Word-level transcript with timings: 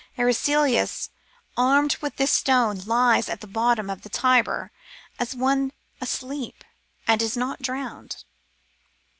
Eraclius, 0.17 1.11
armed 1.55 1.97
with 1.97 2.15
this 2.15 2.33
stone, 2.33 2.79
lies 2.87 3.29
at 3.29 3.39
the 3.39 3.45
bottom 3.45 3.87
of 3.87 4.01
the 4.01 4.09
Tiber, 4.09 4.71
as 5.19 5.35
one 5.35 5.71
asleep, 6.01 6.63
and 7.07 7.21
is 7.21 7.37
not 7.37 7.61
drowned. 7.61 8.23